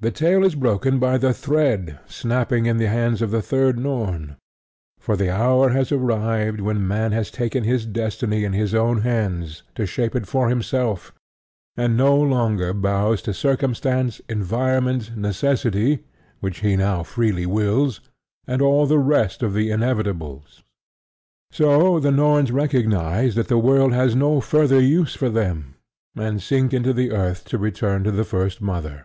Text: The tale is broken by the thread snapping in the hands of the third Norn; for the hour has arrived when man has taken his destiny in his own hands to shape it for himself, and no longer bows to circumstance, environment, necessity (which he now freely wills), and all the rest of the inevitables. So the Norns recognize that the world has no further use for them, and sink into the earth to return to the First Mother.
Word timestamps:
The 0.00 0.12
tale 0.12 0.44
is 0.44 0.54
broken 0.54 1.00
by 1.00 1.18
the 1.18 1.34
thread 1.34 1.98
snapping 2.06 2.66
in 2.66 2.76
the 2.76 2.86
hands 2.86 3.20
of 3.20 3.32
the 3.32 3.42
third 3.42 3.80
Norn; 3.80 4.36
for 5.00 5.16
the 5.16 5.28
hour 5.28 5.70
has 5.70 5.90
arrived 5.90 6.60
when 6.60 6.86
man 6.86 7.10
has 7.10 7.32
taken 7.32 7.64
his 7.64 7.84
destiny 7.84 8.44
in 8.44 8.52
his 8.52 8.76
own 8.76 9.00
hands 9.00 9.64
to 9.74 9.86
shape 9.86 10.14
it 10.14 10.28
for 10.28 10.48
himself, 10.48 11.12
and 11.76 11.96
no 11.96 12.14
longer 12.14 12.72
bows 12.72 13.20
to 13.22 13.34
circumstance, 13.34 14.20
environment, 14.28 15.16
necessity 15.16 16.04
(which 16.38 16.60
he 16.60 16.76
now 16.76 17.02
freely 17.02 17.44
wills), 17.44 17.98
and 18.46 18.62
all 18.62 18.86
the 18.86 19.00
rest 19.00 19.42
of 19.42 19.52
the 19.52 19.68
inevitables. 19.68 20.62
So 21.50 21.98
the 21.98 22.12
Norns 22.12 22.52
recognize 22.52 23.34
that 23.34 23.48
the 23.48 23.58
world 23.58 23.92
has 23.94 24.14
no 24.14 24.40
further 24.40 24.80
use 24.80 25.16
for 25.16 25.28
them, 25.28 25.74
and 26.16 26.40
sink 26.40 26.72
into 26.72 26.92
the 26.92 27.10
earth 27.10 27.44
to 27.46 27.58
return 27.58 28.04
to 28.04 28.12
the 28.12 28.22
First 28.24 28.60
Mother. 28.60 29.04